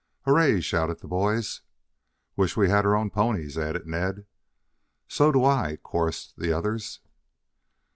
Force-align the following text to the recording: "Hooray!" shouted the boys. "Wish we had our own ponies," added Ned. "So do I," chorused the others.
"Hooray!" 0.25 0.61
shouted 0.61 0.99
the 1.01 1.07
boys. 1.07 1.61
"Wish 2.35 2.57
we 2.57 2.69
had 2.69 2.87
our 2.87 2.95
own 2.95 3.11
ponies," 3.11 3.55
added 3.55 3.85
Ned. 3.85 4.25
"So 5.07 5.31
do 5.31 5.45
I," 5.45 5.75
chorused 5.83 6.33
the 6.39 6.51
others. 6.51 7.01